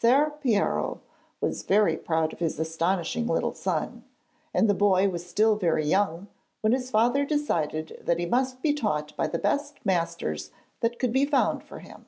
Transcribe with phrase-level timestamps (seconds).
[0.00, 1.00] Ser Piero
[1.40, 4.04] was very proud of his astonishing little son,
[4.54, 6.28] and the boy was still very young
[6.60, 11.12] when his father decided that he must be taught by the best masters that could
[11.12, 12.06] be found for him.